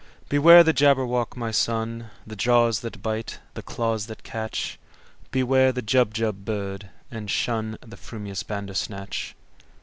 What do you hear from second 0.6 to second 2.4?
the Jabberwock, my son! The